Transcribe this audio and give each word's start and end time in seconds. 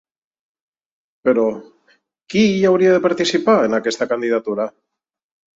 Però, 1.27 1.43
qui 2.35 2.45
hi 2.53 2.65
hauria 2.71 2.97
de 2.97 3.05
participar, 3.07 3.57
en 3.69 3.79
aquesta 3.81 4.09
candidatura? 4.15 4.71